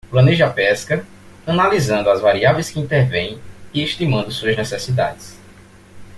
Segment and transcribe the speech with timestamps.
[0.09, 1.05] Planeje a pesca,
[1.45, 3.39] analisando as variáveis que intervêm
[3.71, 5.37] e estimando suas necessidades.